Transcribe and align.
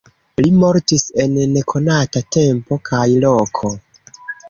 Li 0.39 0.47
mortis 0.63 1.05
en 1.25 1.37
nekonata 1.53 2.25
tempo 2.39 2.83
kaj 2.91 3.07
loko. 3.29 3.77